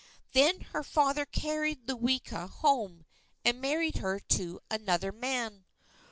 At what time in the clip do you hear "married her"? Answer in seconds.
3.61-4.19